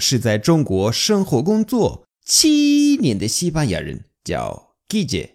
[0.00, 5.32] 是在中国生活工作七年的西班牙人，叫 Guille。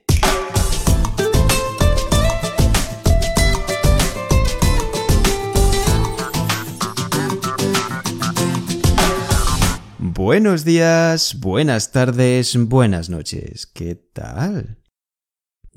[10.13, 13.66] Buenos días, buenas tardes, buenas noches.
[13.74, 14.78] ¿Qué tal?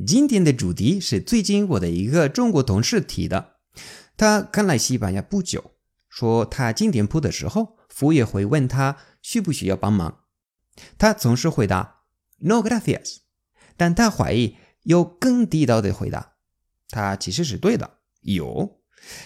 [0.07, 3.57] 今天的主题是最近我的一个中国同事提的。
[4.17, 5.73] 他刚来西班牙不久，
[6.09, 10.25] 说他进店铺的时候，服务员会问他需不需要帮忙。
[10.97, 12.03] 他总是回答
[12.39, 13.19] “No gracias”，
[13.77, 16.35] 但他怀疑有更地道的回答。
[16.89, 18.81] 他其实是对的，有。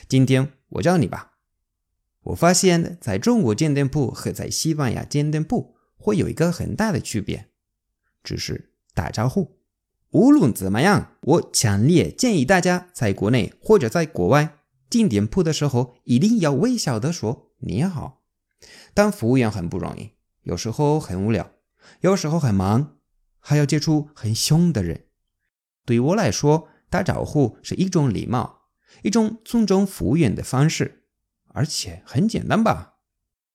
[0.09, 1.33] 今天我教你吧。
[2.23, 7.51] 我发现在中国建店铺和在西班牙建店铺会有一个很大的区别，
[8.23, 9.61] 只是打招呼。
[10.11, 14.59] 无论怎么样，我强烈建议大家在国内或者在国外
[14.89, 18.22] 进店铺的时候，一定要微笑的说“你好”。
[18.95, 20.13] 当服务员很不容易，
[20.43, 21.51] 有时候很无聊，
[22.01, 22.99] 有时候很忙，
[23.39, 25.07] 还要接触很凶的人。
[25.85, 28.69] 对于我来说，打招呼是一种礼貌，
[29.03, 31.05] 一种尊重服务员的方式，
[31.49, 32.99] 而且很简单吧？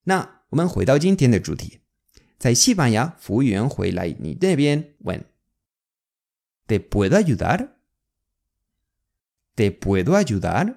[0.03, 1.81] 那我们回到今天的主题，
[2.37, 5.25] 在西班牙，服务员会来你那边问。
[6.67, 7.69] ¿Te puedo ayudar?
[9.55, 10.75] ¿Te puedo ayudar?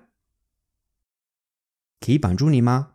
[1.98, 2.94] 可以帮助你吗？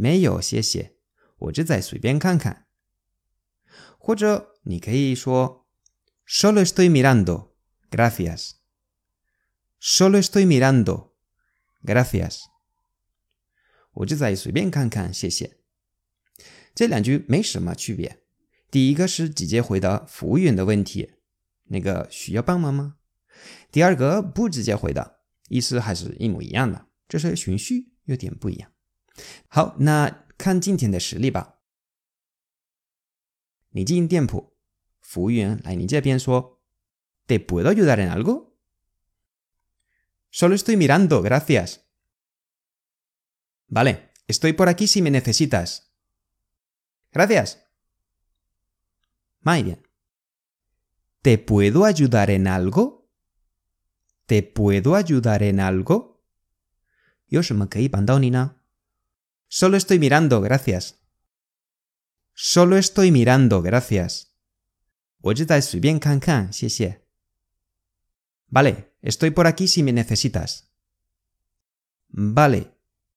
[0.00, 0.96] 没有，谢谢，
[1.36, 2.66] 我就再随便看看。
[3.98, 5.66] 或者你可以说
[6.26, 8.52] ，solo estoy mirando，gracias。
[9.78, 12.44] solo estoy mirando，gracias。
[13.92, 15.58] 我就在随便看看，谢谢。
[16.74, 18.22] 这两句没什么区别，
[18.70, 21.12] 第一个是直接回答服务员的问题，
[21.64, 22.96] 那个需要帮忙吗？
[23.70, 25.16] 第二个不直接回答，
[25.48, 28.72] 意思还是一模一样的，这是循序有点不一样。
[29.47, 31.59] 好，那看今天的实例吧。
[33.69, 34.57] 你进店铺，
[35.01, 38.55] 服务员来你这边说：“¿Te puedo ayudar en algo?
[40.31, 41.81] Solo estoy mirando, gracias.
[43.67, 45.91] Vale, estoy por aquí si me necesitas.
[47.11, 47.59] Gracias.”
[49.41, 49.83] Muy bien.
[51.21, 53.09] ¿Te puedo ayudar en algo?
[54.25, 56.23] ¿Te puedo ayudar en algo?
[59.49, 60.95] Solo estoy mirando, gracias.
[62.33, 64.33] Solo estoy mirando, gracias.
[68.47, 70.69] Vale, estoy por aquí si me necesitas.
[72.09, 72.71] Vale,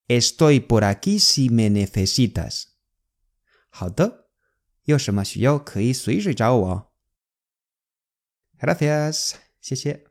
[0.08, 2.68] estoy por aquí si me necesitas.
[3.70, 4.28] 好的。
[4.84, 6.94] 有什么需要可以随时找我。
[8.58, 10.06] Gracias，谢谢。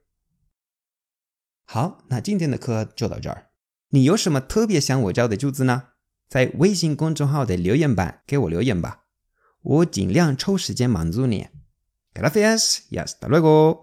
[1.63, 3.51] 好，那今天的课就到这儿。
[3.89, 5.90] 你有什么特别想我教的句子呢？
[6.32, 9.00] 在微信公众号的留言板给我留言吧，
[9.60, 11.48] 我尽量抽时间满足你。
[12.14, 13.82] Gracias，y hasta luego。